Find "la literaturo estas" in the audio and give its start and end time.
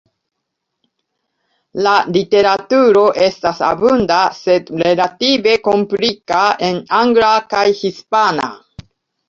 1.87-3.61